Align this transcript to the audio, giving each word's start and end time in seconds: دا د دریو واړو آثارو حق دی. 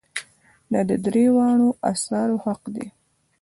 دا 0.71 0.81
د 0.89 0.91
دریو 1.05 1.31
واړو 1.37 1.69
آثارو 1.91 2.37
حق 2.45 2.61
دی. 2.75 2.87